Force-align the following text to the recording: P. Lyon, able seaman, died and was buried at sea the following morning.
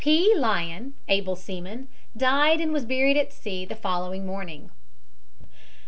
P. 0.03 0.33
Lyon, 0.35 0.95
able 1.09 1.35
seaman, 1.35 1.87
died 2.17 2.59
and 2.59 2.73
was 2.73 2.85
buried 2.85 3.17
at 3.17 3.31
sea 3.31 3.65
the 3.65 3.75
following 3.75 4.25
morning. 4.25 4.71